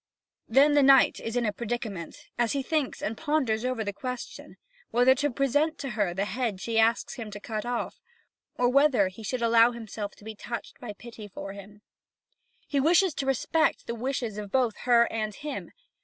Then 0.47 0.73
the 0.73 0.81
knight 0.81 1.19
is 1.19 1.35
in 1.35 1.45
a 1.45 1.53
predicament, 1.53 2.29
as 2.35 2.53
he 2.53 2.63
thinks 2.63 3.03
and 3.03 3.15
ponders 3.15 3.63
over 3.63 3.83
the 3.83 3.93
question: 3.93 4.57
whether 4.89 5.13
to 5.13 5.29
present 5.29 5.77
to 5.77 5.89
her 5.89 6.11
the 6.11 6.25
head 6.25 6.59
she 6.59 6.79
asks 6.79 7.13
him 7.19 7.29
to 7.29 7.39
cut 7.39 7.67
off, 7.67 8.01
or 8.55 8.67
whether 8.67 9.09
he 9.09 9.21
shall 9.21 9.43
allow 9.43 9.73
himself 9.73 10.15
to 10.15 10.23
be 10.23 10.33
touched 10.33 10.79
by 10.79 10.93
pity 10.93 11.27
for 11.27 11.53
him. 11.53 11.83
He 12.67 12.79
wishes 12.79 13.13
to 13.13 13.27
respect 13.27 13.85
the 13.85 13.93
wishes 13.93 14.39
of 14.39 14.51
both 14.51 14.75
her 14.85 15.03
and 15.13 15.35
him. 15.35 15.69